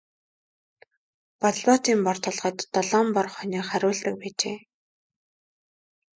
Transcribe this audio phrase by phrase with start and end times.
[1.41, 4.57] Болзоотын бор толгойд долоон бор хонио хариулдаг байжээ.